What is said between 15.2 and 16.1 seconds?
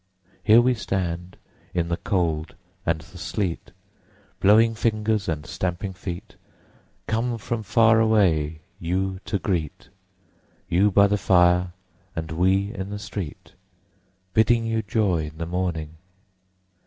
in the morning!